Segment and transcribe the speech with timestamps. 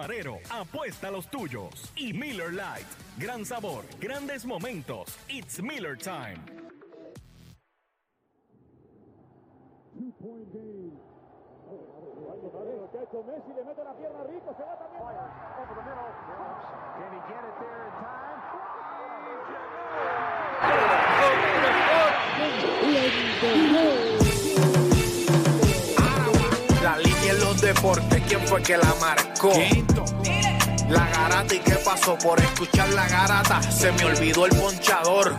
[0.00, 1.92] camarero, apuesta los tuyos.
[1.96, 2.86] Y Miller Lite,
[3.18, 5.18] gran sabor, grandes momentos.
[5.28, 6.38] It's Miller time?
[27.80, 29.52] Deportes, ¿quién fue que la marcó?
[30.90, 35.34] La garata y qué pasó por escuchar la garata, se me olvidó el ponchador.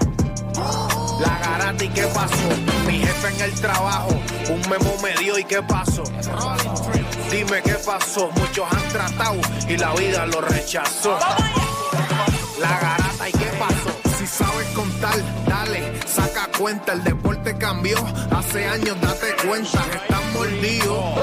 [1.19, 2.49] La garata y qué pasó,
[2.87, 4.09] mi jefe en el trabajo,
[4.49, 6.03] un memo me dio y qué pasó.
[7.29, 11.19] Dime qué pasó, muchos han tratado y la vida lo rechazó.
[12.59, 15.15] La garata y qué pasó, si sabes contar,
[15.47, 17.97] dale, saca cuenta, el deporte cambió,
[18.35, 21.20] hace años date cuenta, están mordidos,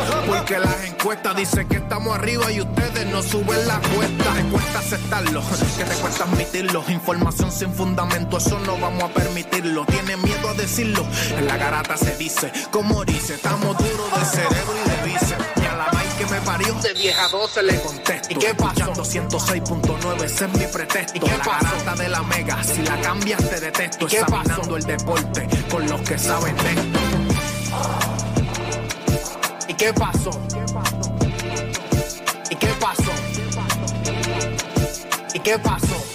[0.49, 4.79] porque las encuestas dicen que estamos arriba y ustedes no suben la cuesta, te cuesta
[4.79, 5.43] aceptarlo,
[5.77, 10.55] que te cuesta admitirlo, información sin fundamento, eso no vamos a permitirlo, tiene miedo a
[10.55, 11.05] decirlo,
[11.37, 15.67] en la garata se dice, como dice, estamos duros de cerebro y de bíceps, y
[15.67, 18.93] a la vaina que me parió, de 10 a 12 le contesto, ¿y qué pasó?
[18.95, 23.47] 106.9, ese es mi pretexto, ¿y qué la garata de la mega, si la cambias
[23.51, 28.28] te detesto, ¿Y qué examinando el deporte con los que saben de esto.
[29.79, 30.31] ¿Y qué pasó?
[32.51, 33.13] ¿Y qué pasó?
[35.33, 36.08] ¿Y qué pasó?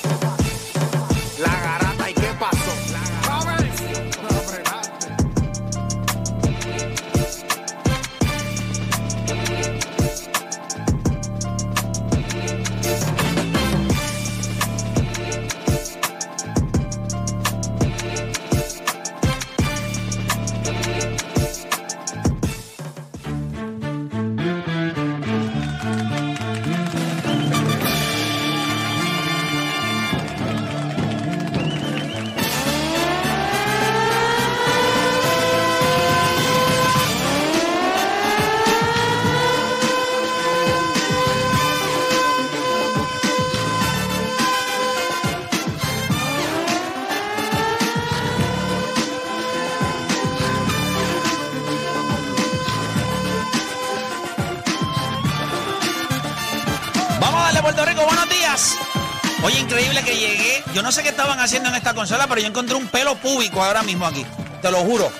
[61.13, 64.25] Estaban haciendo en esta consola, pero yo encontré un pelo público ahora mismo aquí.
[64.62, 65.12] Te lo juro.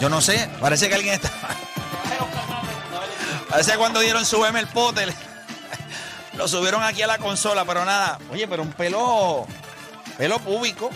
[0.00, 1.30] Yo no sé, parece que alguien está.
[3.50, 5.06] Parece cuando dieron súbeme el pote.
[5.06, 5.14] le-
[6.36, 8.18] Lo subieron aquí a la consola, pero nada.
[8.32, 9.46] Oye, pero un pelo.
[10.16, 10.90] Pelo público.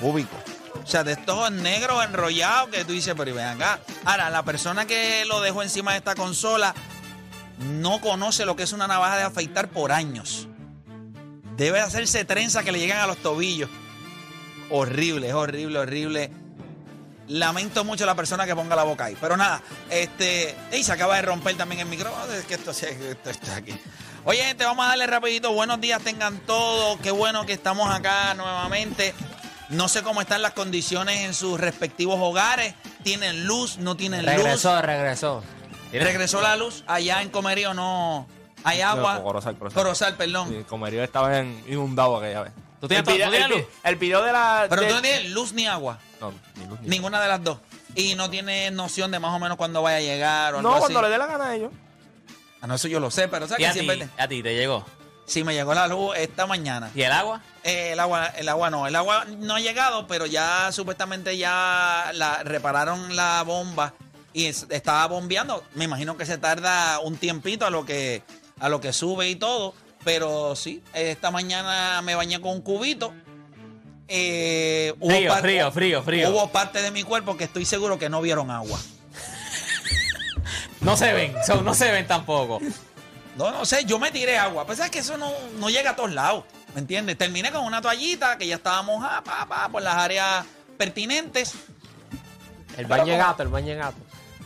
[0.00, 0.36] Público.
[0.82, 3.78] O sea, de estos negros enrollados que tú dices, pero y ven acá.
[4.04, 6.74] Ahora, la persona que lo dejó encima de esta consola
[7.58, 10.48] no conoce lo que es una navaja de afeitar por años.
[11.62, 13.70] Debe hacerse trenza que le llegan a los tobillos.
[14.68, 16.32] Horrible, es horrible, horrible.
[17.28, 19.16] Lamento mucho a la persona que ponga la boca ahí.
[19.20, 20.56] Pero nada, este.
[20.72, 22.32] Y se acaba de romper también el micrófono.
[22.32, 23.72] Es que esto, esto está aquí.
[24.24, 25.52] Oye, gente, vamos a darle rapidito.
[25.52, 26.98] Buenos días, tengan todos.
[26.98, 29.14] Qué bueno que estamos acá nuevamente.
[29.68, 32.74] No sé cómo están las condiciones en sus respectivos hogares.
[33.04, 33.78] ¿Tienen luz?
[33.78, 34.34] ¿No tienen luz?
[34.34, 35.44] Regresó, regresó.
[35.92, 36.82] ¿Regresó la luz?
[36.88, 38.26] Allá en Comerío no
[38.64, 39.14] hay agua.
[39.14, 39.82] No, Corozal, Corozal.
[39.82, 40.48] Corozal, perdón.
[40.48, 42.52] Sí, Comerío estaba en- inundado aquella vez.
[42.80, 43.66] ¿Tú tienes, el, video, tú tienes el, luz?
[43.84, 44.66] el video de la.
[44.68, 45.98] Pero de- tú no tienes luz ni agua.
[46.20, 47.58] No, ni luz ni- Ninguna de las dos.
[47.94, 50.74] Y no tienes noción de más o menos cuándo vaya a llegar o algo No,
[50.76, 50.80] así.
[50.80, 51.70] cuando le dé la gana a ellos.
[52.60, 54.08] Ah, no, eso yo lo sé, pero ¿sabes ¿Y que a ti, siempre...
[54.16, 54.84] a ti te llegó?
[55.26, 56.90] Sí, me llegó la luz esta mañana.
[56.94, 57.40] ¿Y el agua?
[57.64, 62.10] Eh, el agua, el agua no, el agua no ha llegado, pero ya supuestamente ya
[62.14, 63.94] la repararon la bomba
[64.32, 65.62] y es- estaba bombeando.
[65.74, 68.22] Me imagino que se tarda un tiempito a lo que
[68.62, 69.74] a lo que sube y todo,
[70.04, 73.12] pero sí, esta mañana me bañé con un cubito.
[74.08, 76.30] Eh, hubo Frío, par- frío, frío, frío.
[76.30, 78.78] Hubo parte de mi cuerpo que estoy seguro que no vieron agua.
[80.80, 82.60] No se ven, son, no se ven tampoco.
[83.36, 84.66] No, no sé, yo me tiré agua.
[84.66, 86.44] Pues es que eso no, no llega a todos lados.
[86.74, 87.16] ¿Me entiendes?
[87.18, 90.44] Terminé con una toallita que ya estaba mojada, pa, pa, por las áreas
[90.76, 91.54] pertinentes.
[92.76, 93.96] El baño de gato, el baño de gato.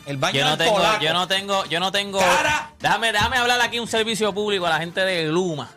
[0.07, 1.05] El baño Yo no tengo, polaco.
[1.05, 2.19] yo no tengo, yo no tengo.
[2.21, 2.73] Cara.
[2.79, 5.71] Déjame, déjame hablar aquí un servicio público a la gente de Luma.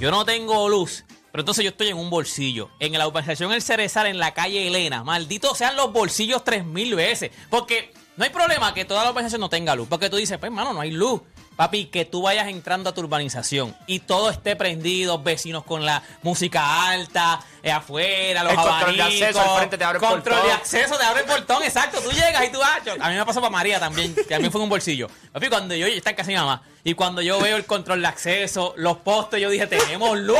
[0.00, 1.04] Yo no tengo luz.
[1.30, 2.70] Pero entonces yo estoy en un bolsillo.
[2.80, 5.04] En la urbanización El Cerezal, en la calle Elena.
[5.04, 7.30] Malditos sean los bolsillos tres mil veces.
[7.50, 9.86] Porque no hay problema que toda la urbanización no tenga luz.
[9.88, 11.20] Porque tú dices, pues, hermano, no hay luz.
[11.58, 16.04] Papi, que tú vayas entrando a tu urbanización y todo esté prendido, vecinos con la
[16.22, 20.36] música alta, eh, afuera, los El control de acceso, al frente te abre el Control
[20.36, 20.56] de portón.
[20.56, 21.98] acceso, te abre el portón, exacto.
[22.00, 24.38] Tú llegas y tú ah, yo- A mí me pasó para María también, que a
[24.38, 25.08] mí fue en un bolsillo.
[25.32, 28.02] Papi, cuando yo, está en casa de mi mamá, y cuando yo veo el control
[28.02, 30.38] de acceso, los postes, yo dije, tenemos luz.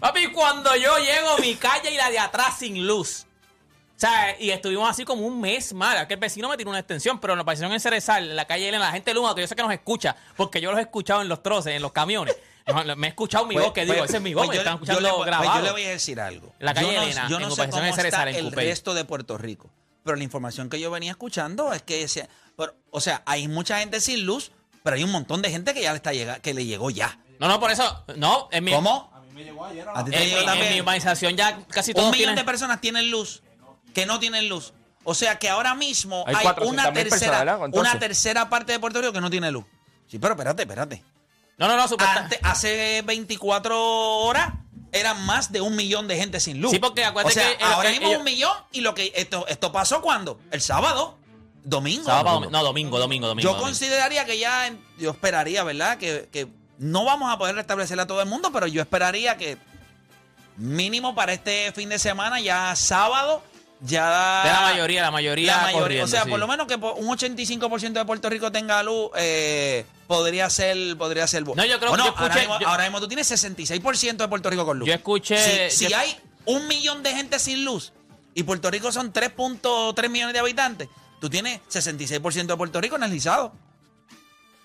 [0.00, 3.26] Papi, cuando yo llego mi calle y la de atrás sin luz.
[3.98, 6.06] O sea, y estuvimos así como un mes mal.
[6.06, 8.44] Que el vecino me tiró una extensión, pero en la urbanización en Cerezal, en la
[8.44, 10.78] calle Elena, la gente de Luma, que yo sé que nos escucha, porque yo los
[10.78, 12.36] he escuchado en los troces, en los camiones.
[12.68, 14.60] No, Me he escuchado mi voz, que digo, ese es mi voz, pues me yo-
[14.60, 15.58] están yo escuchando le voy- pues grabado.
[15.58, 16.52] yo le voy a decir algo.
[16.58, 18.52] La calle yo no, Elena, yo en no sé urbanización cómo Cerezal, está en el
[18.52, 19.70] resto de Puerto Rico,
[20.04, 22.28] pero la información que yo venía escuchando es que, decía-
[22.58, 24.52] pero, o sea, hay mucha gente sin luz,
[24.82, 27.18] pero hay un montón de gente que ya le está llega, que le llegó ya.
[27.40, 29.10] No, no, por eso, no, en mi, ¿Cómo?
[29.94, 32.36] A ti te En, llegó mi- en mi urbanización ya casi todos Un millón tienen...
[32.36, 33.42] de personas tienen luz
[33.94, 34.72] que no tienen luz.
[35.04, 39.00] O sea que ahora mismo Hay hay, 400.000 una tercera, una tercera parte de Puerto
[39.00, 39.64] Rico que no tiene luz.
[40.06, 41.02] Sí, pero espérate, espérate.
[41.56, 43.80] No, no, no, Antes, hace 24
[44.20, 44.52] horas
[44.92, 46.70] eran más de un millón de gente sin luz.
[46.70, 49.46] Sí, porque acuérdate o sea, que ahora mismo ellos- un millón y lo que esto,
[49.48, 50.40] esto pasó cuando?
[50.50, 51.18] El sábado,
[51.64, 52.04] domingo.
[52.04, 52.50] Sábado, domingo.
[52.52, 53.42] No, domingo, domingo, domingo.
[53.42, 53.66] Yo domingo.
[53.66, 55.98] consideraría que ya, yo esperaría, ¿verdad?
[55.98, 56.48] Que, que
[56.78, 59.58] no vamos a poder restablecer a todo el mundo, pero yo esperaría que
[60.56, 63.42] mínimo para este fin de semana, ya sábado,
[63.80, 64.42] ya...
[64.44, 66.30] De la mayoría, la mayoría La mayoría, corriendo, o sea, sí.
[66.30, 71.26] por lo menos que un 85% de Puerto Rico tenga luz, eh, podría ser podría
[71.26, 71.62] ser bueno.
[71.62, 74.16] No, yo creo que Bueno, yo escuché- ahora, mismo, yo- ahora mismo tú tienes 66%
[74.24, 74.88] de Puerto Rico con luz.
[74.88, 77.92] Yo escuché- Si, si yo- hay un millón de gente sin luz
[78.34, 80.88] y Puerto Rico son 3.3 millones de habitantes,
[81.20, 83.52] tú tienes 66% de Puerto Rico energizado.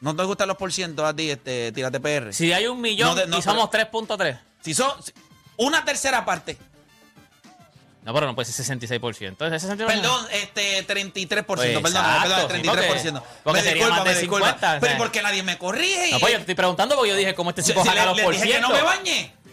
[0.01, 2.33] ¿No te gustan los porcientos a ti, este, tírate PR?
[2.33, 4.37] Si hay un millón No, y somos 3.3.
[4.61, 4.91] Si son
[5.57, 6.57] una tercera parte,
[8.03, 9.45] No, pero no puede ser 66%.
[9.55, 9.85] ¿Es 66%?
[9.87, 13.21] Perdón, este 33%, Pues, perdón, exacto, perdón, sí, 33%.
[13.21, 14.47] porque- porque me sería disculpa, más de me disculpa.
[14.47, 14.97] 50, o Pero sea.
[14.97, 16.11] porque nadie me corrige.
[16.11, 18.17] No, pues yo te estoy preguntando porque yo dije, ¿cómo este Si- si le, los
[18.17, 18.79] le por dije que no me.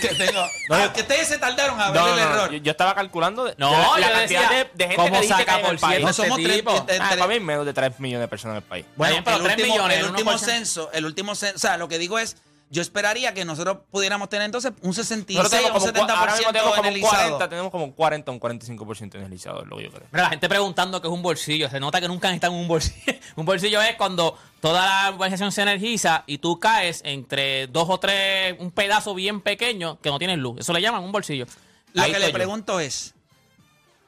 [0.00, 2.50] Que tengo, ah, que ustedes se tardaron a ver No, el error.
[2.50, 4.96] Yo, yo estaba calculando de- No, de la, yo la decía, cantidad de, de gente
[4.96, 7.34] ¿cómo que dice que saca por ciento No este somos tres- Ah, tres- para mí
[7.34, 8.86] hay menos de 3 millones de personas en el país.
[8.96, 10.38] Bueno, pero el tres último, millones, el último 1%.
[10.38, 12.36] censo, el último censo, o sea, lo que digo es,
[12.74, 16.18] yo esperaría que nosotros pudiéramos tener entonces un 66 Nosotros tenemos o un como, cua-
[16.18, 17.16] ahora mismo 70% tenemos como un energizado.
[17.38, 20.06] 40, tenemos como un 40 o un 45% energizado, es lo que yo creo.
[20.12, 21.70] Mira, la gente preguntando que es un bolsillo.
[21.70, 23.14] Se nota que nunca han estado en un bolsillo.
[23.36, 27.98] un bolsillo es cuando toda la urbanización se energiza y tú caes entre dos o
[28.00, 30.58] tres, un pedazo bien pequeño que no tienes luz.
[30.60, 31.46] Eso le llaman un bolsillo.
[31.92, 32.32] Lo Ahí que le yo.
[32.32, 33.14] pregunto es,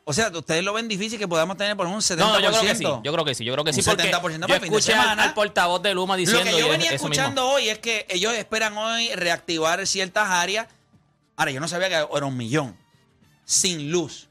[0.08, 2.16] o sea, ustedes lo ven difícil que podamos tener por un 70%.
[2.16, 2.84] No, yo creo que sí.
[2.84, 3.44] Yo creo que sí.
[3.44, 3.82] Yo creo que sí.
[3.82, 6.58] Porque 70% yo para fin de escuché al, al portavoz de Luma Lo diciendo que
[6.60, 7.54] yo venía escuchando mismo.
[7.56, 10.68] hoy es que ellos esperan hoy reactivar ciertas áreas.
[11.36, 12.76] Ahora, yo no sabía que era un millón.
[13.44, 14.28] Sin luz.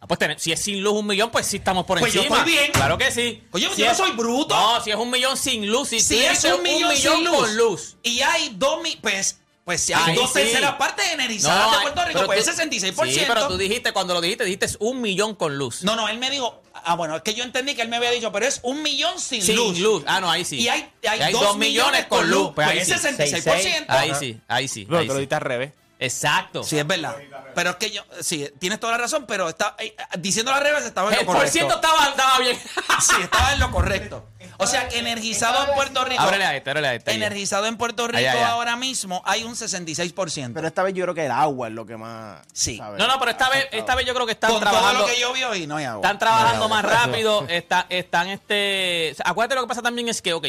[0.00, 2.20] Ah, pues tener- si es sin luz un millón, pues sí estamos por Pues yo
[2.22, 2.38] encima.
[2.38, 2.72] estoy bien.
[2.72, 3.42] Claro que sí.
[3.52, 4.54] Oye, Si yo no soy bruto.
[4.54, 7.56] No, si es un millón sin luz, si, Si es un millón, sin luz, con
[7.56, 7.96] luz.
[8.02, 10.40] y hay dos mil, pues, pues si hay dos sí.
[10.40, 13.12] terceras partes energizadas de Puerto Rico, pero pues tú- es 66%.
[13.12, 15.84] Sí, pero tú dijiste, cuando lo dijiste, dijiste es un millón con luz.
[15.84, 18.10] No, no, él me dijo, ah, bueno, es que yo entendí que él me había
[18.10, 19.78] dicho, pero es un millón sin, sin luz.
[19.78, 20.02] luz.
[20.06, 20.56] Ah, no, ahí sí.
[20.56, 22.52] Y hay, hay, Y hay dos, dos millones con luz.
[22.54, 22.94] Pues, ahí es sí.
[22.94, 23.84] 66%.
[23.88, 24.84] Ahí sí, ahí sí.
[24.84, 25.20] Pero ahí te lo sí.
[25.20, 25.72] diste al revés.
[26.04, 26.62] Exacto.
[26.64, 27.16] Sí, es verdad.
[27.54, 30.84] Pero es que yo, sí, tienes toda la razón, pero está, eh, diciendo al revés
[30.84, 31.52] estaba en lo El por correcto.
[31.52, 32.58] ciento estaba, estaba bien.
[33.00, 34.26] Sí, estaba en lo correcto.
[34.58, 36.22] O sea, que energizado en Puerto Rico.
[36.22, 37.12] ábrele a este, ábrele a este.
[37.12, 40.52] Energizado en Puerto Rico ahora mismo hay un 66%.
[40.54, 42.40] Pero esta vez yo creo que el agua es lo que más.
[42.52, 42.76] Sí.
[42.76, 42.98] ¿sabes?
[42.98, 45.00] No, no, pero esta vez, esta vez yo creo que están Con todo trabajando.
[45.00, 46.02] lo que yo vi hoy, no hay agua.
[46.04, 47.06] Están trabajando No hay más agua.
[47.06, 49.10] rápido, está, están este...
[49.12, 50.46] o sea, acuérdate lo que pasa también es que, ok,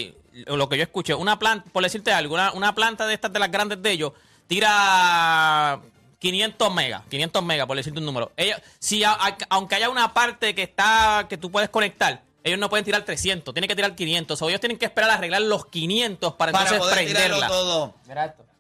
[0.48, 3.40] lo que yo escuché, una planta, por decirte algo, una, una planta de estas de
[3.40, 4.14] las grandes de ellos,
[4.48, 5.80] tira
[6.20, 8.32] 500 megas, 500 megas, por decirte un número.
[8.38, 12.60] Ellos, si a- a- aunque haya una parte que está, que tú puedes conectar, ellos
[12.60, 15.42] no pueden tirar 300, tienen que tirar 500, o ellos tienen que esperar a arreglar
[15.42, 17.48] los 500 para, Para entonces poder tirarlo prenderla.
[17.48, 17.96] todo.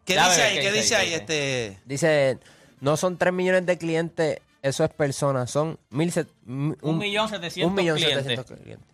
[0.05, 0.55] ¿Qué Ya dice ahí?
[0.55, 1.13] ¿qué ¿Qué dice dice ahí?
[1.13, 1.79] Este.
[1.85, 2.37] Dice,
[2.81, 7.29] no son 3 millones de clientes, eso es personas, son mil set- un, Un millón
[7.29, 8.23] setecientos un millón clientes.
[8.23, 8.87] setecientos clientes.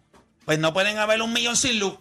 [0.45, 1.95] Pues no pueden haber un millón sin luz.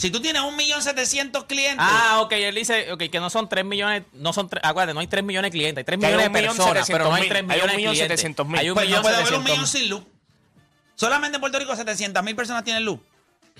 [0.00, 1.76] Si tú tienes un millón setecientos clientes.
[1.78, 5.00] Ah, ok, él dice okay, que no son 3 millones, no son tres, acuérdate, no
[5.00, 7.24] hay 3 millones de clientes, hay 3 Que hay millones de personas, pero no hay
[7.24, 8.24] 700.000, 3 hay un millones de millón clientes.
[8.24, 8.58] 700.000.
[8.58, 9.50] Hay un pues no millón puede haber un 700.000.
[9.52, 10.02] millón sin luz.
[10.94, 12.98] Solamente en Puerto Rico 700 mil personas tienen luz.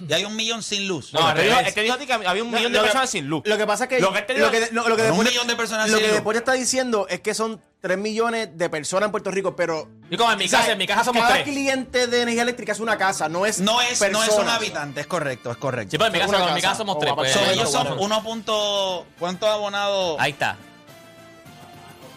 [0.08, 1.12] Y hay un millón sin luz.
[1.12, 2.84] No, te dijo- él te dijo a ti que había un No, millón lo de
[2.84, 3.42] que- personas sin luz.
[3.44, 4.00] Lo que pasa es que.
[4.00, 6.14] Lo que lo que, lo que Un después- millón de personas Lo sin que luz.
[6.16, 9.88] después está diciendo es que son 3 millones de personas en Puerto Rico, pero.
[10.10, 11.44] Y como en mi o sea, casa, en mi casa somos cada 3.
[11.44, 13.60] cliente de energía eléctrica es una casa, no es.
[13.60, 15.92] No es, no es un habitante, es correcto, es correcto.
[15.92, 16.68] Sí, pues en mi Una casa, en mi casa.
[16.72, 17.10] casa somos O 3.
[17.10, 18.22] va a Pues, So, ellos son somos- 1.
[18.22, 20.16] punto- ¿Cuántos abonados?
[20.18, 20.56] Ahí está.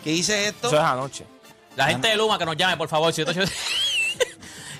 [0.03, 0.67] ¿Qué dice esto?
[0.67, 1.25] Eso es anoche.
[1.77, 3.13] La gente de Luma que nos llame, por favor.
[3.13, 3.23] si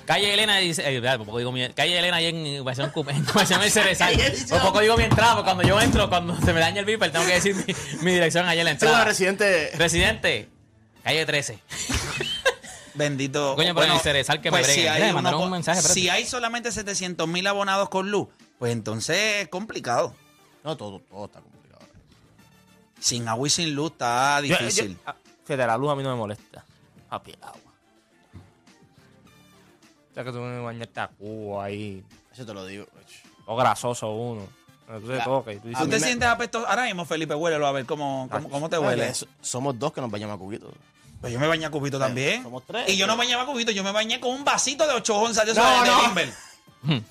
[0.06, 4.14] Calle Elena dice, eh, por poco digo mi, calle Elena ahí en Urbanización El Cerezal.
[4.50, 7.10] Por poco digo mi entrada, porque cuando yo entro, cuando se me daña el beeper,
[7.10, 9.04] tengo que decir mi, mi dirección allá en la Sí, bueno, entrada.
[9.06, 9.70] residente.
[9.76, 10.50] Residente,
[11.04, 11.58] calle 13.
[12.94, 13.54] Bendito.
[13.56, 16.00] Coño, pero en el Cerezal que me pues si hay, me uno un mensaje, espérate.
[16.00, 20.14] si hay solamente 700 mil abonados con luz, pues entonces es complicado.
[20.62, 21.82] No, todo, todo está complicado.
[23.00, 24.92] Sin agua y sin luz está Yo- difícil.
[24.94, 26.64] yo- ah, fíjate, la luz a mí no me molesta.
[27.10, 27.58] Papi, el agua.
[30.10, 32.04] O sea que tú me bañarte a Cuba ahí.
[32.32, 32.86] Eso te lo digo.
[33.46, 34.46] O grasoso uno.
[34.86, 35.24] Cuando tú te Ya.
[35.24, 35.56] toques.
[35.56, 36.68] y Tú ¿Tú dices, te mí me- sientes apestoso?
[36.68, 39.12] Ahora mismo, Felipe, huélelo a ver cómo, cómo, cómo te huele.
[39.40, 40.72] Somos dos que nos bañamos a cubito.
[41.24, 42.42] Pues yo me bañé a cubito también.
[42.42, 42.86] somos tres.
[42.88, 45.46] Y yo no bañaba a cubito, yo me bañé con un vasito de 8 onzas
[45.46, 46.02] de eso No, de, no.
[46.02, 46.34] Limber.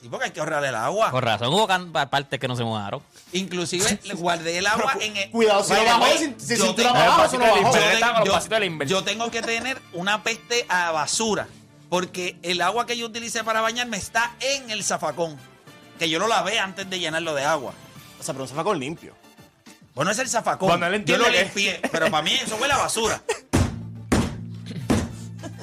[0.00, 1.10] Sí, porque hay que ahorrar el agua.
[1.10, 3.02] Con razón, hubo can- pa- partes que no se mudaron.
[3.32, 5.30] Inclusive le guardé el agua en el...
[5.30, 7.56] Cuidado, si By lo the bajó, way, si- si yo cintura tengo- eso bajó.
[7.56, 8.88] yo, con tengo- los yo- vasitos de Limber.
[8.88, 11.48] yo tengo que tener una peste a basura.
[11.88, 15.36] Porque el agua que yo utilicé para bañarme está en el zafacón.
[15.98, 17.72] Que yo lo lavé antes de llenarlo de agua.
[18.20, 19.14] O sea, pero fue con limpio.
[19.98, 20.68] Bueno, es el zafacón.
[20.68, 21.80] Bueno, él yo entiende lo que- limpié.
[21.90, 23.20] Pero para mí eso huele a basura.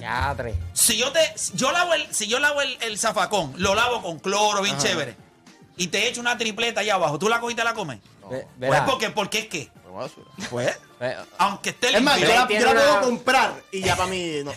[0.01, 0.55] Ya, tres.
[0.73, 1.21] Si yo te,
[1.53, 5.15] yo lavo el, si yo lavo el, el zafacón, lo lavo con cloro, bien chévere,
[5.77, 7.99] y te echo una tripleta allá abajo, ¿tú la cogiste y la comes?
[7.99, 8.85] Ve- Pues verá.
[8.85, 10.27] porque, porque es que, basura.
[10.49, 12.59] pues, Ve- aunque esté Es más, yo limpio.
[12.59, 14.41] la, yo la puedo comprar y ya para mí.
[14.43, 14.51] No,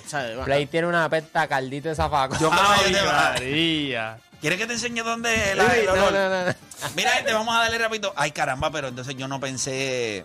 [0.45, 2.37] Play tiene una pesta caldito de zafaco.
[2.41, 4.19] Yo Ay, te- María.
[4.41, 6.13] ¿Quieres que te enseñe dónde es la- el no, olor?
[6.13, 6.55] no, no, no.
[6.97, 8.13] Mira, gente, vamos a darle rápido.
[8.17, 10.25] Ay, caramba, pero entonces yo no pensé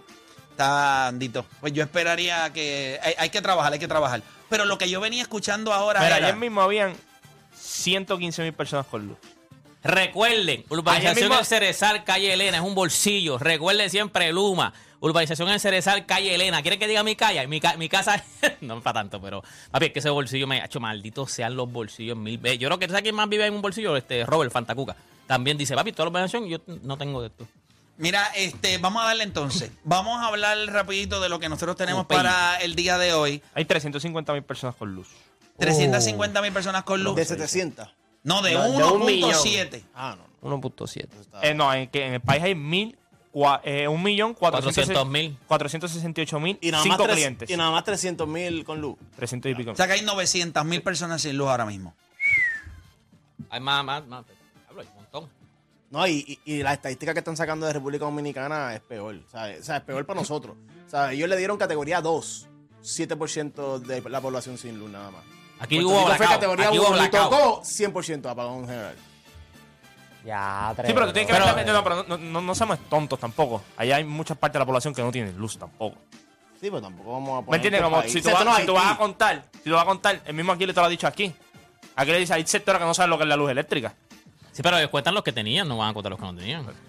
[0.56, 1.46] tandito.
[1.62, 4.22] Pues yo esperaría que hay, hay que trabajar, hay que trabajar.
[4.50, 6.96] Pero lo que yo venía escuchando ahora era- ayer mismo habían
[7.60, 9.18] 115 mil personas con luz.
[9.84, 13.38] Recuerden, urbanización mismo- El Cerezal, calle Elena, es un bolsillo.
[13.38, 14.74] Recuerden siempre Luma.
[15.04, 16.62] Urbanización El Cerezal, calle Elena.
[16.62, 17.46] ¿Quieren que diga mi calle?
[17.48, 18.24] Mi, ca- mi casa,
[18.62, 21.56] no es para tanto, pero papi, es que ese bolsillo me ha hecho maldito sean
[21.58, 22.60] los bolsillos mil veces.
[22.60, 24.96] Yo creo que tú sabes quién más vive en un bolsillo, este Robert Fantacuca.
[25.28, 27.46] También dice, papi, toda la urbanización, yo no tengo de esto.
[27.98, 29.72] Mira, este, vamos a darle entonces.
[29.84, 33.42] Vamos a hablar rapidito de lo que nosotros tenemos para el día de hoy.
[33.54, 35.10] Hay 350 mil personas con luz.
[35.60, 37.16] 350 mil personas con luz.
[37.16, 37.88] De 700.
[38.24, 39.32] No, de No, de un millón.
[39.32, 39.84] 1.7.
[39.94, 40.50] Ah, no.
[40.50, 40.62] no.
[40.62, 41.08] 1.7.
[41.44, 42.98] Eh, no, en, que en el país hay mil,
[43.34, 45.38] cua- eh, un millón 400.000.
[45.48, 47.50] 468 mil, Y nada, más tres- clientes.
[47.50, 48.96] y nada más 300 mil con luz.
[49.16, 49.72] 300 y pico.
[49.72, 51.94] O sea que hay 900 mil personas sin luz ahora mismo.
[53.50, 54.26] Hay más, más, más.
[54.70, 55.30] Hablo, hay un montón.
[55.92, 59.16] No, y, y, y la estadística que están sacando de República Dominicana es peor.
[59.28, 60.56] O sea, o sea, es peor para nosotros.
[60.88, 62.48] O sea, ellos le dieron categoría 2.
[62.84, 65.22] 7% de la población sin luz nada más.
[65.60, 66.30] Aquí Puerto hubo blackout.
[66.30, 67.30] categoría Aquí hubo 1 y blackout.
[67.30, 68.96] tocó 100% apagón general.
[70.26, 70.88] Ya, tres.
[70.88, 72.80] Sí, pero tú tienes que Pero- ver también- no, no, pero no, no, no somos
[72.90, 73.62] tontos tampoco.
[73.78, 75.98] Allá hay muchas partes de la población que no tienen luz tampoco.
[76.62, 77.58] Sí, pero tampoco vamos a ¿Me poner.
[77.60, 77.82] entiendes?
[77.82, 79.82] otro Como si tú, vas, no si tú es vas a contar, si tú vas
[79.84, 81.34] a contar, el mismo aquí le te lo ha dicho aquí.
[81.96, 83.94] Aquí le dice, hay sectores que no saben lo que es la luz eléctrica.
[84.54, 86.64] Sí, pero ellos cuentan los que tenían, no van a contar los que no tenían.
[86.64, 86.80] Bueno,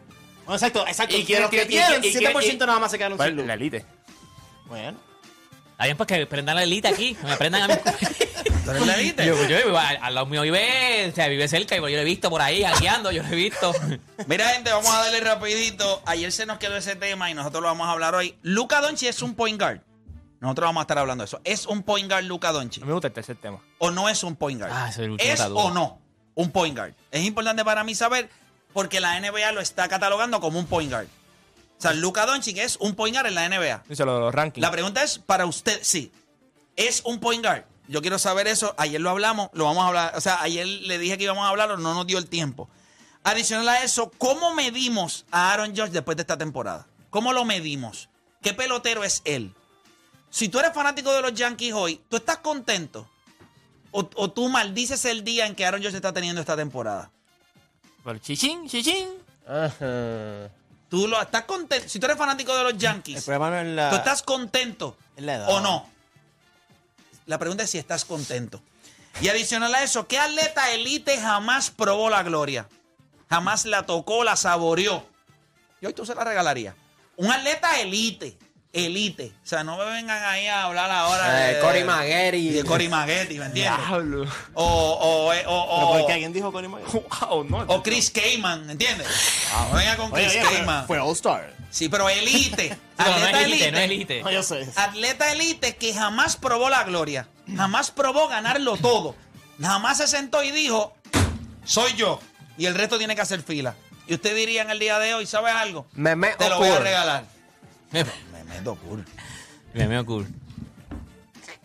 [0.53, 1.17] exacto, exacto.
[1.17, 3.47] ¿Y Y que tienen, y- y- 7% nada más se quedaron Pues, sin luz.
[3.47, 3.85] la elite.
[4.67, 4.97] Bueno.
[5.75, 7.75] Está bien, pues que prendan la elite aquí, que me prendan a mí.
[8.65, 9.27] ¿Tú eres la élite?
[9.27, 11.89] Yo, yo, yo, al, al lado mío vive, o sea, vive cerca y yo lo
[11.89, 13.73] he visto por ahí, guiando, yo lo he visto.
[14.29, 16.01] Mira, gente, vamos a darle rapidito.
[16.07, 18.39] Ayer se nos quedó ese tema y nosotros lo vamos a hablar hoy.
[18.43, 19.81] Luca Doncic es un point guard.
[20.39, 21.41] Nosotros vamos a estar hablando de eso.
[21.43, 23.61] ¿Es un point guard Luca mí me gusta el tercer tema.
[23.79, 24.73] ¿O no es un point guard?
[24.73, 25.61] Ah, ¿Es está duro.
[25.61, 25.99] o no
[26.35, 26.95] un point guard?
[27.11, 28.31] Es importante para mí saber
[28.73, 31.09] porque la NBA lo está catalogando como un point guard.
[31.85, 33.83] Sea, Luca Doncic es un point guard en la NBA.
[33.87, 34.63] Dice lo de los rankings.
[34.63, 36.11] La pregunta es para usted, sí.
[36.77, 37.65] ¿Es un point guard?
[37.89, 38.75] Yo quiero saber eso.
[38.79, 40.13] Ayer lo hablamos, lo vamos a hablar.
[40.17, 42.71] O sea, ayer le dije que íbamos a hablarlo, no nos dio el tiempo.
[43.23, 46.87] Adicional a eso, ¿cómo medimos a Aaron George después de esta temporada?
[47.11, 48.09] ¿Cómo lo medimos?
[48.41, 49.53] ¿Qué pelotero es él?
[50.31, 53.07] Si tú eres fanático de los Yankees hoy, ¿tú estás contento?
[53.91, 57.11] ¿O, o tú maldices el día en que Aaron George está teniendo esta temporada?
[58.03, 59.07] Pero chichín, chichín.
[59.47, 60.49] Ajá.
[60.89, 61.89] ¿Tú lo estás contento?
[61.89, 63.91] Si tú eres fanático de los El Yankees, problema no es la.
[63.91, 65.49] ¿tú estás contento es la edad.
[65.51, 65.89] o no?
[67.27, 68.63] La pregunta es si estás contento.
[69.21, 72.69] Y adicional a eso, ¿qué atleta elite jamás probó la gloria?
[73.31, 75.07] Jamás la tocó, la saboreó.
[75.81, 76.75] Y hoy tú se la regalarías.
[77.17, 78.37] Un atleta elite,
[78.75, 79.33] elite.
[79.45, 82.65] O sea, no me vengan ahí a hablar ahora Eh, Cory Maguire y y- de
[82.65, 83.79] Cory Maggetti, ¿me entiendes?
[83.87, 84.27] Diablo.
[84.55, 86.91] O, o, o, ¿Pero o- por qué alguien dijo Connie Maguire?
[87.21, 87.59] Wow, no.
[87.69, 89.07] o Chris Cayman, ¿entiendes?
[89.71, 90.87] No venga con Oye, Chris oye, fue- Cayman.
[90.87, 91.55] fue All-Star.
[91.71, 92.77] Sí, pero elite.
[92.97, 94.23] Pero no atleta es elite, no es elite.
[94.23, 94.69] No, yo sé.
[94.77, 97.27] Atleta elite que jamás probó la gloria,
[97.57, 99.15] jamás probó ganarlo todo,
[99.61, 100.95] jamás se sentó y dijo,
[101.65, 102.21] soy yo,
[102.59, 103.75] y el resto tiene que hacer fila.
[104.07, 105.87] Y usted diría en el día de hoy, ¿sabes algo?
[105.95, 107.25] Meme Te lo voy a regalar.
[108.55, 109.05] Me Me meto cool.
[109.75, 110.27] veo cool.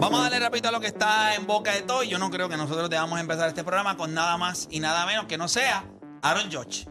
[0.00, 2.02] Vamos a darle rapidito a lo que está en boca de todo.
[2.02, 5.26] Yo no creo que nosotros debamos empezar este programa con nada más y nada menos
[5.26, 5.84] que no sea
[6.22, 6.86] Aaron Judge.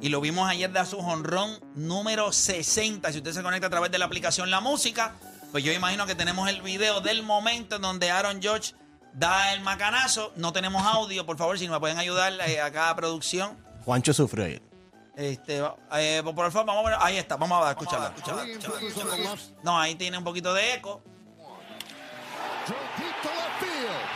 [0.00, 3.12] Y lo vimos ayer de su jonrón número 60.
[3.12, 5.12] Si usted se conecta a través de la aplicación La Música,
[5.52, 8.74] pues yo imagino que tenemos el video del momento en donde Aaron Judge
[9.12, 10.32] da el macanazo.
[10.36, 13.58] No tenemos audio, por favor, si me pueden ayudar eh, a producción.
[13.84, 14.62] Juancho sufrió ayer.
[15.16, 16.98] Este, eh, por favor, vamos a ver.
[17.02, 18.14] Ahí está, vamos a escucharla.
[19.62, 21.02] No, ahí tiene un poquito de eco.
[22.66, 24.06] Deep to left field.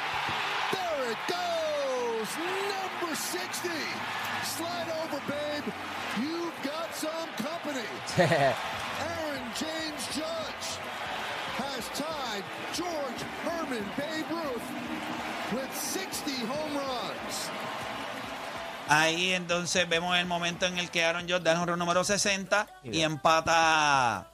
[0.72, 2.28] There it goes.
[2.72, 3.68] Number 60.
[4.42, 5.64] Slide over, babe.
[6.18, 7.84] You've got some company.
[8.16, 10.66] Aaron James Judge
[11.60, 17.50] has tied George Herman Babe Ruth with 60 home runs.
[18.88, 23.02] Ahí entonces vemos el momento en el que Aaron Judge da el número 60 y
[23.02, 24.30] empata,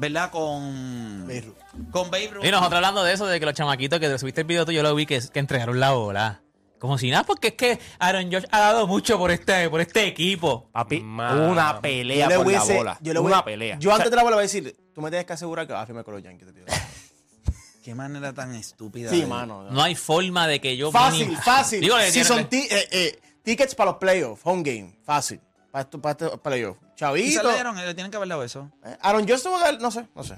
[0.00, 0.30] ¿verdad?
[0.30, 1.90] Con Babe Ruth.
[1.90, 2.44] Con Babe Ruth.
[2.44, 4.72] Y nosotros hablando de eso, de que los chamaquitos que te subiste el video tú,
[4.72, 6.42] yo lo vi que, que entregaron la bola.
[6.78, 10.06] Como si nada, porque es que Aaron Josh ha dado mucho por este, por este
[10.06, 10.70] equipo.
[10.72, 12.98] Papi, una pelea Yo le por la hubiese- bola.
[13.02, 13.78] yo le voy- una pelea.
[13.78, 15.82] Yo antes de la bola voy a decir, tú me tienes que asegurar que vas
[15.82, 16.48] a firmar con los Yankees.
[16.54, 16.64] tío.
[17.84, 19.10] Qué manera tan estúpida.
[19.10, 19.64] Sí, de- mano.
[19.70, 20.90] No hay forma de que yo...
[20.90, 21.80] Fácil, mínimo- fácil.
[21.82, 25.40] Digo, si son eh, eh, tickets para los playoffs, home game, fácil.
[25.70, 26.56] Para estos para.
[26.56, 27.42] ¿Y se Chavito.
[27.44, 27.76] le dieron?
[27.76, 28.68] Le tienen que haber dado eso.
[28.84, 30.36] Eh, Aaron Josh tuvo que dar- no sé, no sé.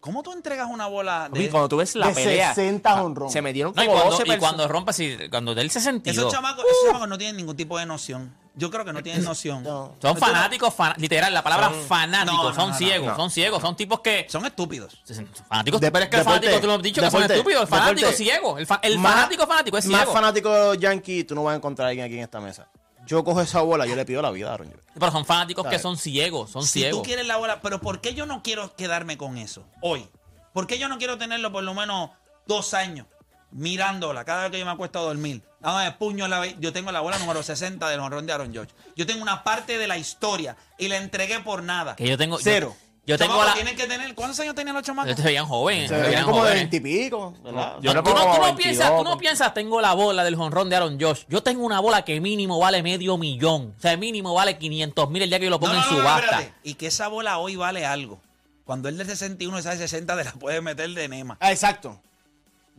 [0.00, 1.50] ¿Cómo tú entregas una bola de...
[1.50, 3.28] cuando tú ves la de pelea, 60 honrón.
[3.28, 6.16] se metieron No, y como cuando, 12 y cuando rompa, si, cuando del 62.
[6.16, 8.32] Esos chamacos, esos chamacos no tienen ningún tipo de noción.
[8.54, 9.64] Yo creo que no tienen noción.
[9.64, 9.96] No.
[10.00, 13.16] Son fanáticos, fan- literal, la palabra fanáticos, No, no, son no, no, ciegos, no.
[13.16, 14.26] son ciegos, son tipos que...
[14.30, 15.02] Son estúpidos.
[15.48, 17.68] Fanáticos, De- pero es que el fanático, tú lo has dicho, que son estúpidos, el
[17.68, 18.16] fanático deporte.
[18.16, 20.12] ciego, el, fa- el Más- fanático fanático es Más ciego.
[20.12, 22.68] fanático yankee, tú no vas a encontrar a alguien aquí en esta mesa.
[23.06, 24.80] Yo cojo esa bola, yo le pido la vida a Aaron Josh.
[24.94, 27.02] Pero son fanáticos que son ciegos, son si ciegos.
[27.02, 30.08] tú quieres la bola, pero ¿por qué yo no quiero quedarme con eso hoy?
[30.52, 32.10] ¿Por qué yo no quiero tenerlo por lo menos
[32.46, 33.06] dos años
[33.50, 35.42] mirándola cada vez que yo me acuesto a dormir?
[35.60, 38.52] Dándome puño en la ve- Yo tengo la bola número 60 del honrón de Aaron
[38.52, 38.72] George.
[38.94, 41.96] Yo tengo una parte de la historia y la entregué por nada.
[41.96, 42.38] Que yo tengo...
[42.38, 42.74] Cero.
[42.78, 42.85] Yo,
[43.16, 43.54] tengo Chamacos la...
[43.54, 45.06] tienen que tener, ¿Cuántos años tenían los chamacos?
[45.10, 46.70] Ellos se veían jóvenes, Se veían veían como de jóvenes.
[46.70, 47.76] 20 y pico, ¿verdad?
[47.80, 50.34] Yo No, tú, no, tú no 22, piensas, tú no piensas, tengo la bola del
[50.34, 51.22] jonrón de Aaron Josh.
[51.28, 53.74] Yo tengo una bola que mínimo vale medio millón.
[53.78, 56.42] O sea, mínimo vale 500 mil el día que yo lo ponga no, en subasta.
[56.64, 58.20] y que esa bola hoy vale algo.
[58.64, 61.36] Cuando él de 61, esa de 60 te la puede meter de Nema.
[61.40, 62.00] Ah, exacto.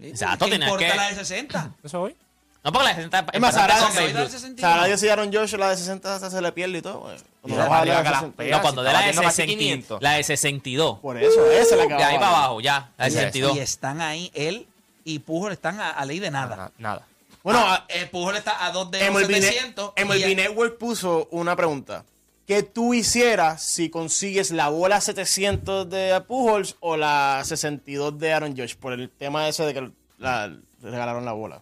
[0.01, 1.71] Exacto, ¿Qué importa que- la de 60?
[1.83, 2.15] ¿Eso hoy?
[2.63, 4.31] No, porque la 60 Es más, ahora con Babe hoy da el Ruth.
[4.33, 4.61] 61.
[4.73, 7.01] Sabrá Dios si Aaron Josh la de 60 hasta se le pierde y todo.
[7.01, 7.23] pues.
[7.43, 8.35] La la 60.
[8.35, 8.55] pega.
[8.57, 10.01] No, cuando de la de, batiendo casi 60 500.
[10.01, 10.99] la de 62.
[10.99, 12.91] Por eso, esa es la que De ahí va para abajo, ya.
[12.97, 13.19] La de Yes.
[13.19, 13.55] 62.
[13.55, 14.67] Y están ahí, él
[15.05, 16.55] y Pujol están a, a ley de nada.
[16.57, 16.71] Nada.
[16.77, 17.01] nada.
[17.43, 19.93] Bueno, Ah, el Pujol está a 2 de MLB, Net- 700.
[19.95, 22.03] y MLB Network puso una pregunta.
[22.45, 28.57] ¿Qué tú hicieras si consigues la bola 700 de Pujols o la 62 de Aaron
[28.57, 28.75] Josh?
[28.75, 31.61] Por el tema ese de que la, le regalaron la bola.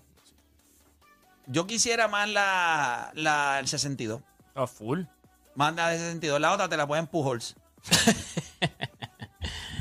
[1.47, 4.21] Yo quisiera más la, la el 62.
[4.55, 5.01] No, full.
[5.55, 6.39] Más la de 62.
[6.39, 7.55] La otra te la ponen Pujols.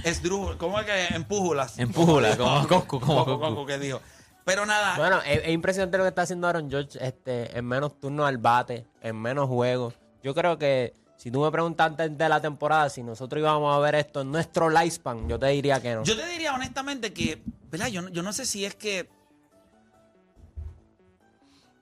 [0.05, 0.57] es Drew.
[0.59, 1.79] ¿Cómo es que empújulas?
[1.79, 3.25] Empújula, como Goku, como.
[3.25, 4.01] Goku que dijo.
[4.45, 4.97] Pero nada.
[4.97, 8.39] Bueno, es, es impresionante lo que está haciendo Aaron George este, en menos turnos al
[8.39, 9.95] bate, en menos juegos.
[10.23, 13.79] Yo creo que si tú me preguntas antes de la temporada si nosotros íbamos a
[13.79, 16.05] ver esto en nuestro lifespan, yo te diría que no.
[16.05, 17.89] Yo te diría honestamente que, ¿verdad?
[17.89, 19.09] Yo, yo no sé si es que.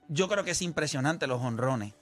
[0.09, 1.93] Yo creo que es impresionante los honrones.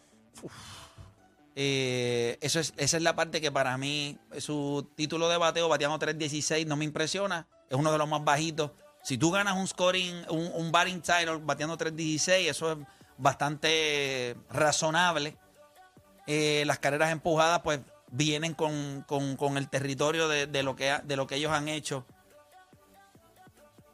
[1.56, 6.00] Eh, eso es, esa es la parte que para mí, su título de bateo, bateando
[6.00, 7.48] 3.16, no me impresiona.
[7.70, 8.72] Es uno de los más bajitos.
[9.04, 12.78] Si tú ganas un scoring, un, un batting title bateando 3.16, eso es
[13.18, 15.38] bastante razonable.
[16.28, 17.80] Eh, las carreras empujadas, pues,
[18.12, 21.68] vienen con, con- con el territorio de, de lo que, de lo que ellos han
[21.68, 22.06] hecho.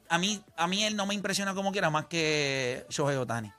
[0.10, 3.52] A mí, a mí él no me impresiona como quiera más que Shohei Otani.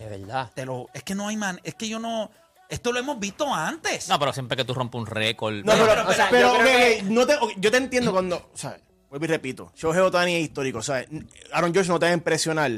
[0.00, 0.50] De verdad.
[0.54, 2.30] Te lo, es que no hay man, es que yo no.
[2.68, 4.08] Esto lo hemos visto antes.
[4.08, 5.54] No, pero siempre que tú rompes un récord.
[5.56, 8.12] No, Pero- pero, pero- o sea, pero pero, yo que- no te, yo te entiendo
[8.12, 11.04] cuando, o sea, vuelvo y repito, Shohei Otani es histórico, o sea,
[11.52, 12.70] Aaron George no te va a impresionar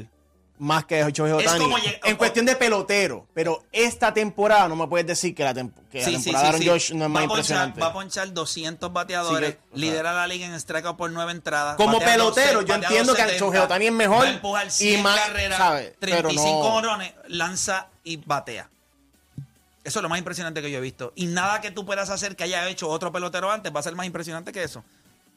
[0.63, 5.05] más que Shohei Es Otani en cuestión de pelotero, pero esta temporada no me puedes
[5.07, 6.65] decir que la, tem- que Sí, temporada sí, de.
[6.65, 7.81] George no es va más ponchar, impresionante.
[7.81, 11.77] va a ponchar 200 bateadores, que- sea, lidera la liga en strikeout por nueve entradas.
[11.77, 15.01] Como pelotero, 12, yo entiendo que 270, Shohei Ohtani es mejor Va a empujar 100
[15.01, 15.97] y más, carreras, ¿sabe?
[15.99, 18.71] Pero 35 no- honrones, lanza y batea.
[19.85, 21.13] Eso es lo más impresionante que yo he visto.
[21.17, 23.97] Y nada que tú puedas hacer que haya hecho otro pelotero antes va a ser
[23.97, 24.85] más impresionante que eso.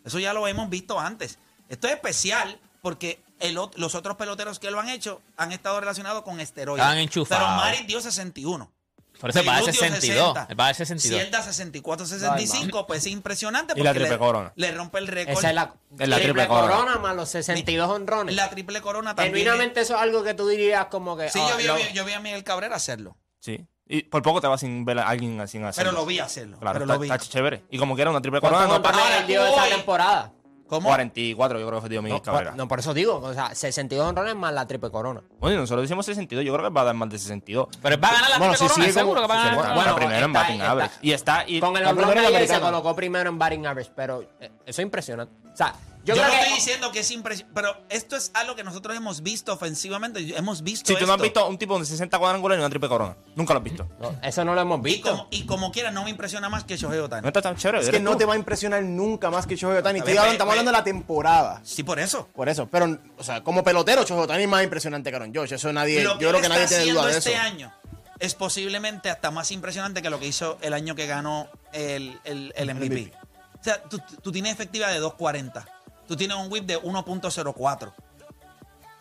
[0.05, 1.39] Eso ya lo hemos visto antes.
[1.67, 6.21] Esto es especial porque el los otros peloteros que lo han hecho han estado relacionados
[6.21, 6.84] con esteroides.
[6.84, 7.43] Estaban enchufados.
[7.43, 8.71] Pero Maris dio 61.
[9.19, 10.34] Por eso va a Beirut dio 62.
[10.36, 10.54] 60.
[10.54, 11.02] Va a 62.
[11.02, 13.74] Si él da 64, 65, pues es impresionante.
[13.76, 14.54] Y la porque triple le, corona.
[14.56, 15.36] Le rompe el récord.
[15.36, 16.98] Esa es la, Es la triple corona.
[17.00, 18.36] más los 62 honrones.
[18.36, 19.34] La triple corona también.
[19.34, 21.32] Genuinamente eso es algo que tú dirías como que...
[21.32, 23.17] Sí, ah, yo, vi, lo- yo vi a Miguel Cabrera hacerlo.
[23.39, 23.65] Sí.
[23.88, 25.89] Y por poco te vas sin ver a alguien así hacerlo.
[25.89, 26.60] Pero lo vi hacerlo.
[26.60, 27.10] Claro, pero está, lo vi.
[27.12, 27.63] está chévere.
[27.71, 30.32] Y como quiera una triple ¿Cuántos corona, no para él dio esa temporada?
[30.67, 30.89] ¿Cómo?
[30.89, 32.51] 44, yo creo que dio Miguel No, Cabrera.
[32.51, 35.21] por, no, por eso digo, o sea, 62 honrones más la triple corona.
[35.39, 37.67] Bueno, nosotros decimos 62, yo creo que va a dar más de 62.
[37.82, 39.56] Pero va a ganar la Bueno, triple sí, corona, seguro como- que va a ganar.
[39.56, 40.95] bueno, bueno, primero en está- batting está- average.
[41.01, 41.43] Y está.
[41.47, 45.34] Y, Con el honrón se colocó primero en batting average, pero eh, eso es impresionante.
[45.54, 45.73] O sea,
[46.05, 46.39] yo, Yo, creo no que...
[46.39, 50.37] estoy diciendo que es impresionante, pero esto es algo que nosotros hemos visto ofensivamente.
[50.37, 52.87] Hemos visto si tú no has visto un tipo de 60 cuadrangulares y una triple
[52.89, 53.17] corona.
[53.35, 53.87] Nunca lo has visto.
[53.99, 55.09] No, eso no lo hemos Y visto.
[55.11, 57.27] como, y como quiera, no me impresiona más que Shohei No Otani.
[57.27, 57.79] está tan chévere.
[57.83, 59.99] Es que no te va a impresionar nunca más que Shohei Otani.
[59.99, 61.59] Estamos hablando de la temporada.
[61.63, 62.27] Sí, por eso.
[62.35, 65.55] Por eso, pero, o sea, como pelotero, Shohei Otani es más impresionante que Aaron George.
[65.55, 67.29] Eso nadie, lo yo creo que nadie tiene duda de eso.
[67.29, 67.73] este año
[68.19, 72.53] es posiblemente hasta más impresionante que lo que hizo el año que ganó el, el,
[72.55, 72.85] el MVP.
[73.01, 73.13] MVP.
[73.59, 75.65] O sea, tú, tú tienes efectividad de 2.40.
[76.07, 77.93] Tú tienes un whip de 1.04.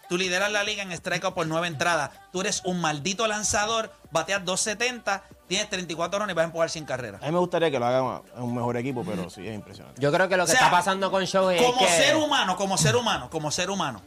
[0.09, 2.11] Tú lideras la liga en strikeout por nueve entradas.
[2.31, 6.85] Tú eres un maldito lanzador, bateas 2.70, tienes 34 runs y vas a empujar 100
[6.85, 7.23] carreras.
[7.23, 10.01] A mí me gustaría que lo haga un mejor equipo, pero sí es impresionante.
[10.01, 11.89] Yo creo que lo que O sea, está pasando con Shohei es Como que...
[11.89, 14.03] ser humano, como ser humano, como ser humano,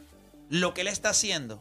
[0.48, 1.60] lo que él está haciendo,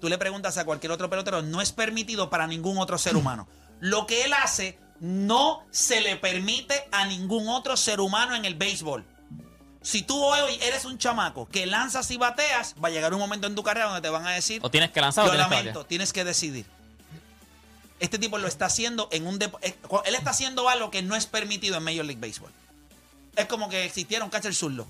[0.00, 3.46] tú le preguntas a cualquier otro pelotero, no es permitido para ningún otro ser humano.
[3.80, 8.54] Lo que él hace no se le permite a ningún otro ser humano en el
[8.54, 9.04] béisbol.
[9.84, 13.46] Si tú hoy eres un chamaco que lanzas y bateas, va a llegar un momento
[13.46, 15.46] en tu carrera donde te van a decir, O tienes que lanzar o lo tienes
[15.46, 15.88] que lamento, batear.
[15.88, 16.66] tienes que decidir.
[18.00, 21.26] Este tipo lo está haciendo en un eh, él está haciendo algo que no es
[21.26, 22.50] permitido en Major League Baseball.
[23.36, 24.86] Es como que existiera un catcher zurdo.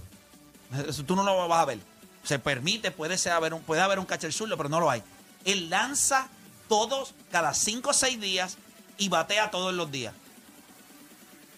[0.88, 1.80] Eso tú no lo vas a ver.
[2.22, 5.02] Se permite, puede, ser haber un, puede haber un catcher zurdo, pero no lo hay.
[5.44, 6.28] Él lanza
[6.68, 8.58] todos, cada 5 o 6 días
[8.96, 10.14] y batea todos los días.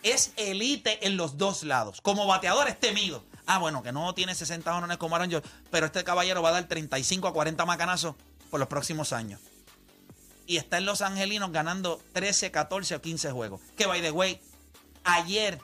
[0.06, 2.00] Es elite en los dos lados.
[2.00, 3.24] Como bateador es temido.
[3.44, 6.52] Ah, bueno, que no tiene 60 honrones como Aaron George, pero este caballero va a
[6.52, 8.14] dar 35 a 40 macanazos
[8.48, 9.40] por los próximos años.
[10.46, 13.60] Y está en Los Angelinos ganando 13, 14 o 15 juegos.
[13.76, 14.40] Que, by the way,
[15.02, 15.58] ayer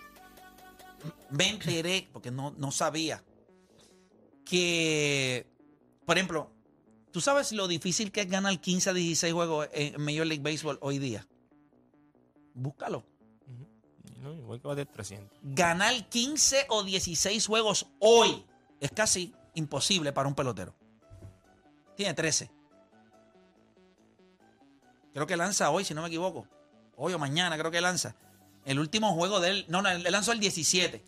[1.31, 3.23] me enteré, porque no, no sabía,
[4.45, 5.47] que,
[6.05, 6.51] por ejemplo,
[7.13, 10.79] ¿tú sabes lo difícil que es ganar 15 a 16 juegos en Major League Baseball
[10.83, 11.29] hoy día?
[12.55, 13.12] Búscalo.
[14.23, 15.37] No, igual que bater 300.
[15.43, 18.47] Ganar 15 o 16 juegos hoy
[18.79, 20.75] es casi imposible para un pelotero.
[21.97, 22.49] Tiene 13.
[25.13, 26.47] Creo que lanza hoy, si no me equivoco.
[26.97, 28.15] Hoy o mañana creo que lanza.
[28.65, 31.05] El último juego de él, no, no, él lanzó el 17.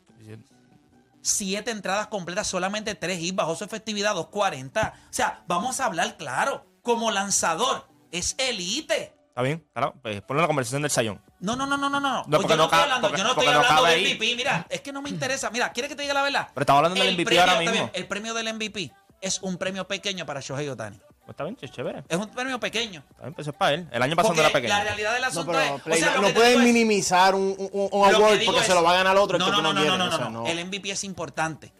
[1.23, 4.93] Siete entradas completas, solamente tres hits, bajó su efectividad 2.40.
[4.93, 6.67] O sea, vamos a hablar claro.
[6.83, 9.14] Como lanzador, es elite.
[9.35, 9.67] ¿Está bien?
[9.73, 11.21] Claro, pues ponle la conversación del sayón.
[11.41, 12.19] No, no, no, no, no, no.
[12.19, 13.95] No, Pues porque yo no no estoy hablando, porque- yo no estoy no hablando del
[13.95, 14.05] ahí.
[14.15, 14.37] MVP.
[14.37, 15.51] Mira, es que no me interesa.
[15.51, 16.49] Mira, ¿quieres que te diga la verdad?
[16.55, 17.75] Pero estaba hablando del El MVP premio- ahora está mismo.
[17.87, 20.99] bien, el premio del MVP es un premio pequeño para Shohei Otani.
[20.99, 22.05] Pues está bien, chévere.
[22.09, 23.03] Es un premio pequeño.
[23.11, 23.89] Está bien, pues es para él.
[23.91, 24.73] El año pasado no era pequeño.
[24.73, 25.83] la realidad del No, asunto pero es.
[25.83, 28.93] Play, o sea, no, no pueden minimizar un, un- award porque es- se lo va
[28.93, 29.37] a ganar otro.
[29.37, 30.47] el No, que no, tú no, no, quieres, no, o no, sea, no.
[30.47, 31.73] El MVP es importante.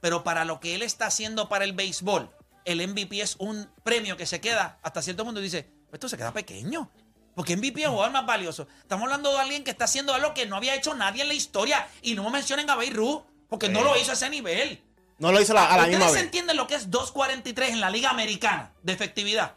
[0.00, 2.30] Pero para lo que él está haciendo para el béisbol,
[2.64, 6.16] el MVP es un premio que se queda hasta cierto punto y dice, esto se
[6.16, 6.88] queda pequeño.
[7.34, 8.66] Porque MVP es el jugador más valioso.
[8.82, 11.34] Estamos hablando de alguien que está haciendo algo que no había hecho nadie en la
[11.34, 11.88] historia.
[12.02, 14.82] Y no me mencionen a Beirut, porque no lo hizo a ese nivel.
[15.18, 16.22] No lo hizo la- a la ¿Ustedes misma vez.
[16.22, 19.54] entienden lo que es 2.43 en la Liga Americana de efectividad?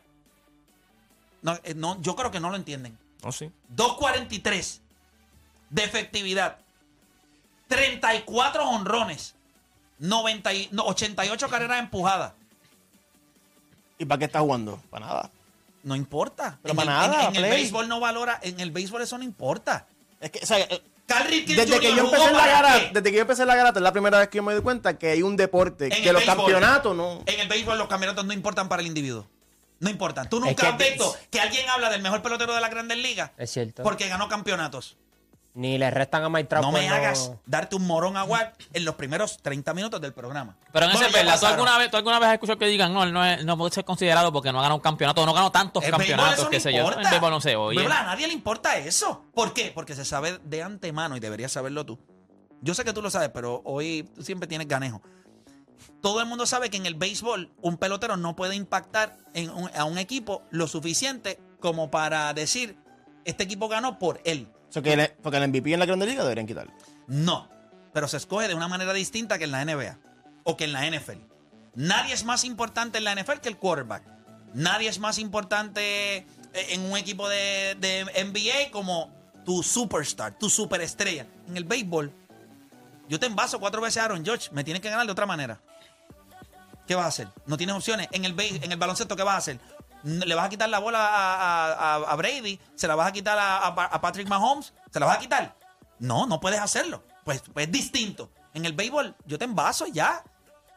[1.41, 2.97] No, eh, no, yo creo que no lo entienden.
[3.23, 3.51] No, sí.
[3.75, 4.79] 2.43
[5.69, 6.57] de efectividad.
[7.67, 9.35] 34 honrones.
[9.99, 12.33] 90 y- no, 88 carreras empujadas.
[13.97, 14.81] ¿Y para qué está jugando?
[14.89, 15.31] Para nada.
[15.85, 16.59] No importa.
[16.61, 17.51] Pero en para el, nada, en- en el play.
[17.61, 18.39] béisbol no valora.
[18.43, 19.87] En el béisbol eso no importa.
[20.19, 23.03] Es que, o sea, eh, Carl Ripken desde que yo empecé en la garata, desde
[23.11, 24.97] que yo empecé en la garata, es la primera vez que yo me doy cuenta
[24.97, 26.35] que hay un deporte, En que los béisbol.
[26.37, 27.23] campeonatos no.
[27.27, 29.27] En el béisbol los campeonatos no importan para el individuo.
[29.79, 30.27] No importan.
[30.29, 32.97] Tú Es nunca has que- visto que alguien habla del mejor pelotero de la Grandes
[32.97, 33.83] Ligas Es cierto.
[33.83, 34.97] porque ganó campeonatos.
[35.55, 38.55] Ni le restan a Mike Trout No me cuando- hagas darte un morón a Watt
[38.73, 40.57] en los primeros 30 minutos del programa.
[40.73, 41.59] Pero en Bueno, ese ya es verdad, ¿tú pasaron.
[41.59, 43.71] alguna, vez, ¿tú alguna vez has escuchado que digan, no, él no, es- no puede
[43.73, 46.39] ser considerado porque no ha ganado un campeonato, o no ganó tantos El béisbol campeonatos,
[46.39, 46.79] eso qué no sé yo.
[46.79, 47.09] importa.
[47.09, 47.77] Béisbol no se oye.
[47.77, 49.23] Béisbol, a nadie le importa eso.
[49.33, 49.71] ¿Por qué?
[49.73, 51.97] Porque se sabe de antemano y deberías saberlo tú.
[52.61, 55.01] Yo sé que tú lo sabes, pero hoy tú siempre tienes ganejo.
[56.01, 59.69] Todo el mundo sabe que en el béisbol un pelotero no puede impactar en un-
[59.75, 62.77] a un equipo lo suficiente como para decir,
[63.23, 64.49] este equipo ganó por él.
[64.81, 66.71] Porque el MVP en la Grande Liga deberían quitarlo.
[67.07, 67.49] No,
[67.93, 69.97] pero se escoge de una manera distinta que en la NBA
[70.43, 71.19] o que en la NFL.
[71.75, 74.03] Nadie es más importante en la NFL que el quarterback.
[74.53, 76.25] Nadie es más importante eh,
[76.69, 81.25] en un equipo de, de NBA como tu superstar, tu superestrella.
[81.47, 82.11] En el béisbol,
[83.07, 85.59] yo te envaso cuatro veces a Aaron Judge, me tienes que ganar de otra manera.
[86.88, 87.27] ¿Qué vas a hacer?
[87.45, 88.07] No tienes opciones.
[88.11, 89.59] En el, en el baloncesto, ¿qué vas a hacer?
[90.05, 92.59] ¿Le vas a quitar la bola a, a- a- a Brady?
[92.75, 94.71] ¿Se la vas a quitar a, a- a Patrick Mahomes?
[94.93, 95.55] ¿Se la vas a quitar?
[95.99, 97.03] No, no puedes hacerlo.
[97.23, 98.29] Pues, pues es distinto.
[98.53, 100.23] En el béisbol, yo te envaso y ya.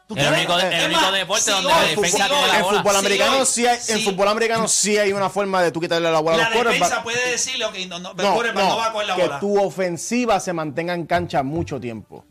[0.06, 2.28] ¿Tú El único- el Es único más, deporte si donde hoy- la si defensa hoy-
[2.30, 2.78] tiene la En bola.
[2.78, 5.70] fútbol si americano hoy- sí hay, en si- fútbol americano sí hay una forma de
[5.70, 6.80] tú quitarle la bola a La los quarterbacks.
[6.80, 9.40] defensa puede decirle, ok, no, no, No, no, no, va a coger la que bola.
[9.40, 12.24] tu ofensiva se mantenga en cancha mucho tiempo.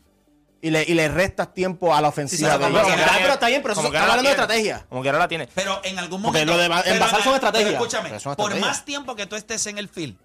[0.62, 2.52] Y le, y le restas tiempo a la ofensiva.
[2.52, 4.30] Sí, de como Pero, quiera- pero está bien, pero eso como que está ahora hablando
[4.32, 4.60] de la tiene.
[4.70, 4.90] estrategia.
[4.90, 5.50] Como que ahora la tiene.
[5.54, 6.54] Pero en algún Porque momento.
[6.54, 7.74] lo de envasar son estrategias.
[7.74, 10.16] escúchame, Pero son por más tiempo que tú estés en el field,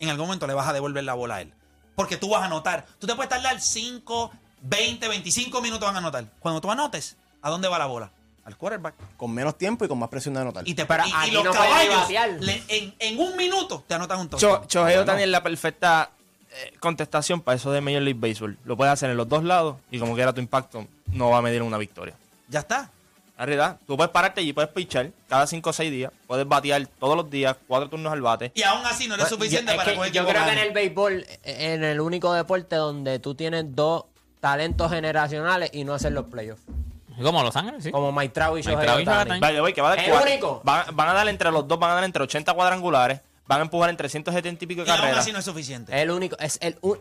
[0.00, 1.52] en algún momento le vas a devolver la bola a él.
[1.94, 2.84] Porque tú vas a anotar.
[2.98, 4.30] Tú te puedes tardar 5,
[4.62, 6.24] 20, 25 minutos van a anotar.
[6.38, 8.10] Cuando tú anotes, ¿a dónde va la bola?
[8.44, 8.94] Al quarterback.
[9.16, 10.68] Con menos tiempo y con más presión de anotar.
[10.68, 12.08] Y, te, Pero y, y los no caballos,
[12.40, 14.66] le- en, en un minuto te anotan un Cho- touchdown.
[14.68, 16.10] Chohei Ohtani es la perfecta
[16.80, 18.56] contestación para eso de Major League Baseball.
[18.64, 21.42] Lo puedes hacer en los dos lados y como quiera tu impacto no va a
[21.42, 22.14] medir una victoria.
[22.48, 22.90] Ya está.
[23.36, 26.10] La realidad, tú puedes pararte y puedes pichar cada 5 o 6 días.
[26.26, 28.50] Puedes batear todos los días, cuatro turnos al bate.
[28.54, 30.72] Y aún así no eres Yo- suficiente para que coger yo creo que en el
[30.72, 34.06] béisbol, en el único deporte donde tú tienes dos
[34.40, 36.62] talentos generacionales y no hacer los playoffs.
[37.22, 37.90] Como Los Ángeles, sí.
[37.92, 39.30] Como Mike Trout y Mike Shohei Trout y Shohei Ohtani.
[39.30, 39.40] Ohtani.
[39.40, 40.30] Vaya, voy, que va a dar El cuatro.
[40.30, 40.60] único.
[40.64, 43.20] Van, van a dar entre los dos, van a dar entre 80 cuadrangulares.
[43.48, 45.20] Van a empujar en 370 y pico de Y aún carreras.
[45.20, 45.92] así no es suficiente.
[45.96, 47.00] Es el único, es el un-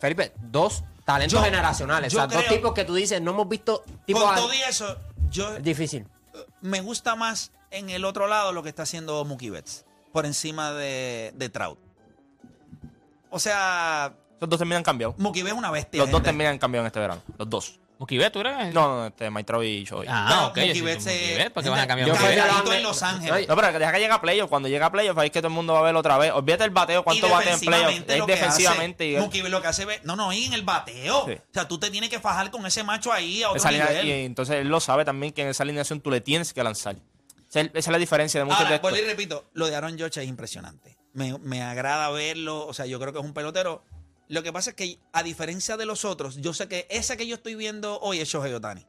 [0.00, 2.12] Felipe, dos talentos Yo- generacionales.
[2.12, 4.52] yo o sea, dos tipos que tú dices, no hemos visto tipos Con a- todo
[4.54, 4.96] y eso,
[5.30, 6.06] yo Es difícil.
[6.62, 10.72] me gusta más en el otro lado lo que está haciendo Mookie Betts por encima
[10.72, 11.78] de, de Trout.
[13.30, 15.16] O sea, Los dos terminan cambiados.
[15.18, 15.98] Mookie Betts es una bestia.
[15.98, 16.28] Los dos gente.
[16.30, 17.22] terminan cambiados en este verano.
[17.38, 17.78] Los dos.
[18.02, 18.74] Mookie Betts, ¿tú eres?
[18.74, 20.08] No, no, este, Mike Trout y Shohei.
[20.10, 20.56] Ah, ok.
[20.56, 22.34] Mookie yo sí, Betts Mookie es- Betts, ¿Por qué van a cambiar Yo fui de
[22.36, 23.48] Calladito en Los Ángeles.
[23.48, 24.50] No, pero que deja que llegue a playoff.
[24.50, 26.32] Cuando llega a playoff, ahí es que todo el mundo va a ver otra vez.
[26.32, 27.86] Olvídate el bateo, cuánto bate en playoff.
[27.86, 29.04] defensivamente Es defensivamente.
[29.04, 31.32] hace, y Mookie lo que hace ve- no no y en el bateo Sí.
[31.34, 33.88] o sea tú te tienes que fajar con ese macho ahí a otro esa línea-
[33.90, 36.64] nivel y entonces él lo sabe también que en esa alineación tú le tienes que
[36.64, 36.96] lanzar.
[37.48, 38.90] Esa es esa es la diferencia de muchos de Ahora, estos.
[38.90, 40.98] vuelvo y repito, lo de Aaron George es impresionante.
[41.12, 43.84] Me, me agrada verlo, o sea, yo creo que es un pelotero.
[44.32, 47.26] Lo que pasa es que, a diferencia de los otros, yo sé que ese que
[47.26, 48.86] yo estoy viendo hoy es Shohei Otani.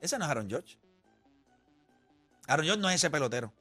[0.00, 0.78] Ese no es Aaron George.
[2.46, 3.52] Aaron George no es ese pelotero.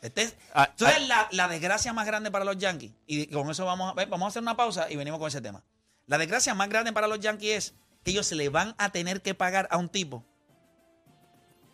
[0.00, 1.06] Este es, Ah, ¿tú sabes ah.
[1.08, 2.92] la, la desgracia más grande para los Yankees?
[3.08, 5.40] Y con eso vamos a, ver, vamos a hacer una pausa y venimos con ese
[5.40, 5.64] tema.
[6.06, 7.74] La desgracia más grande para los Yankees es
[8.04, 10.24] que ellos se le van a tener que pagar a un tipo.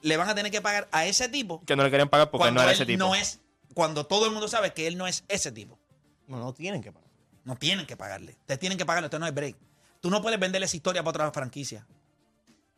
[0.01, 2.51] Le van a tener que pagar a ese tipo Que no le querían pagar porque
[2.51, 2.99] no era él ese tipo.
[2.99, 3.41] no es,
[3.75, 5.79] cuando todo el mundo sabe que él no es ese tipo.
[6.27, 7.04] No, no tienen que pagar.
[7.45, 8.33] No tienen que pagarle.
[8.41, 9.07] Ustedes tienen que pagarle.
[9.07, 9.57] Usted no hay break.
[10.01, 11.87] Tú no puedes venderle esa historia para otra franquicia.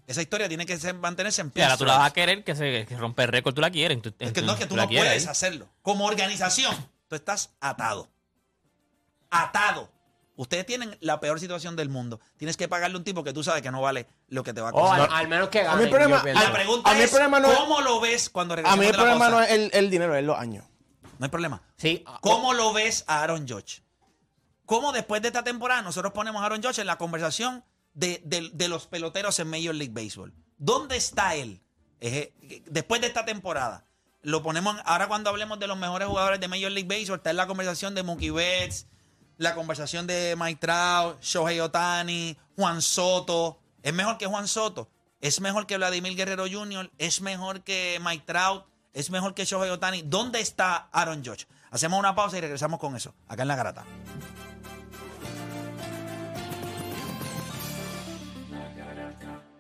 [0.07, 1.65] Esa historia tiene que ser- mantenerse en pie.
[1.65, 4.01] ahora tú la vas a querer que se que rompe el récord, tú la quieres.
[4.03, 5.69] Tú, Es que no, es que tú no quieres puedes hacerlo.
[5.83, 6.75] Como organización,
[7.09, 8.09] tú estás atado.
[9.31, 9.91] Atado.
[10.37, 12.21] Ustedes tienen la peor situación del mundo.
[12.37, 14.61] Tienes que pagarle a un tipo que tú sabes que no vale lo que te
[14.61, 15.01] va a O costar.
[15.01, 15.85] al, al menos que A mí gane.
[15.85, 16.23] el problema-.
[16.25, 18.81] La pregunta a mí el es, problema no es- ¿cómo lo ves cuando A regresamos
[18.81, 20.65] mí el problema no es el, el dinero, es los años.
[21.19, 21.63] No hay problema.
[21.79, 22.05] Sí.
[22.21, 23.83] ¿Cómo lo ves a Aaron Judge?
[24.67, 28.21] ¿Cómo después de esta temporada nosotros ponemos a Aaron Judge en la conversación de,
[28.69, 30.35] los peloteros en Major League Baseball?
[30.59, 31.61] ¿Dónde está él
[32.01, 32.33] Eje-
[32.67, 33.85] después de esta temporada?
[34.23, 37.37] Lo ponemos, ahora cuando hablemos de los mejores jugadores de Major League Baseball, está en
[37.37, 38.87] la conversación de Mookie Betts,
[39.39, 43.61] la conversación de Mike Trout, Shohei Otani, Juan Soto.
[43.83, 44.91] ¿Es mejor que Juan Soto?
[45.21, 46.91] ¿Es mejor que Vladimir Guerrero Jr.?
[46.99, 48.65] ¿Es mejor que Mike Trout?
[48.93, 50.03] ¿Es mejor que Shohei Otani?
[50.03, 51.47] ¿Dónde está Aaron Judge?
[51.71, 53.85] Hacemos una pausa y regresamos con eso, acá en La Garata.